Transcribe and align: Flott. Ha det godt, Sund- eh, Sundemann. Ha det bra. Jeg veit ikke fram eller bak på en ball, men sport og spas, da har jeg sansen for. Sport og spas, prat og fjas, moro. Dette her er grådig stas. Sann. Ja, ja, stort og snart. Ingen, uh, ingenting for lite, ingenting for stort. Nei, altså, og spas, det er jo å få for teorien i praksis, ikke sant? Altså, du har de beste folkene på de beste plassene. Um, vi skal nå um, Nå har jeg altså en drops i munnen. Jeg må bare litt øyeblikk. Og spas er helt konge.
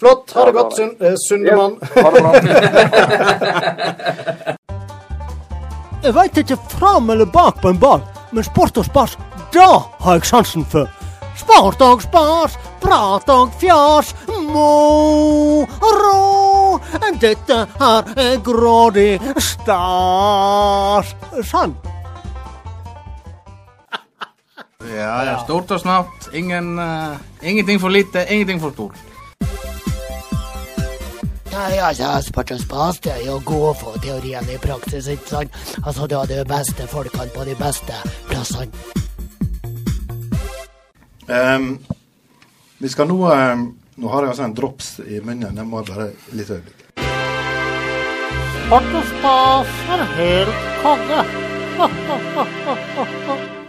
Flott. 0.00 0.32
Ha 0.34 0.44
det 0.46 0.52
godt, 0.56 0.72
Sund- 0.78 1.02
eh, 1.04 1.14
Sundemann. 1.28 1.76
Ha 1.94 2.10
det 2.10 2.22
bra. 2.22 2.32
Jeg 6.02 6.14
veit 6.16 6.38
ikke 6.40 6.56
fram 6.72 7.10
eller 7.12 7.28
bak 7.28 7.58
på 7.60 7.68
en 7.68 7.78
ball, 7.80 8.00
men 8.32 8.44
sport 8.46 8.78
og 8.80 8.86
spas, 8.88 9.18
da 9.52 9.66
har 10.00 10.14
jeg 10.16 10.24
sansen 10.30 10.64
for. 10.64 10.88
Sport 11.36 11.82
og 11.84 12.00
spas, 12.02 12.54
prat 12.80 13.28
og 13.28 13.52
fjas, 13.60 14.14
moro. 14.48 16.16
Dette 17.20 17.58
her 17.82 18.02
er 18.16 18.40
grådig 18.46 19.20
stas. 19.36 21.12
Sann. 21.50 21.76
Ja, 24.88 25.20
ja, 25.28 25.36
stort 25.44 25.70
og 25.76 25.80
snart. 25.84 26.30
Ingen, 26.32 26.78
uh, 26.80 27.16
ingenting 27.42 27.80
for 27.80 27.88
lite, 27.92 28.24
ingenting 28.32 28.60
for 28.64 28.70
stort. 28.72 28.96
Nei, 31.60 31.76
altså, 31.78 32.04
og 32.40 32.60
spas, 32.60 33.00
det 33.04 33.10
er 33.12 33.26
jo 33.26 33.34
å 33.36 33.42
få 33.44 33.72
for 33.76 34.00
teorien 34.00 34.46
i 34.48 34.56
praksis, 34.62 35.10
ikke 35.12 35.28
sant? 35.28 35.58
Altså, 35.84 36.06
du 36.08 36.14
har 36.16 36.30
de 36.30 36.40
beste 36.48 36.86
folkene 36.88 37.28
på 37.34 37.44
de 37.44 37.56
beste 37.58 37.98
plassene. 38.30 38.72
Um, 41.28 41.78
vi 42.80 42.88
skal 42.88 43.06
nå 43.06 43.18
um, 43.28 43.68
Nå 44.00 44.08
har 44.08 44.24
jeg 44.24 44.32
altså 44.32 44.46
en 44.46 44.56
drops 44.56 44.88
i 45.04 45.20
munnen. 45.20 45.60
Jeg 45.60 45.68
må 45.68 45.84
bare 45.84 46.08
litt 46.32 46.48
øyeblikk. 46.48 46.88
Og 48.72 48.90
spas 49.12 49.78
er 49.92 50.04
helt 50.16 50.68
konge. 50.80 51.24